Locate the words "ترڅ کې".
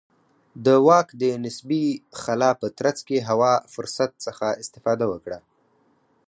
2.77-3.25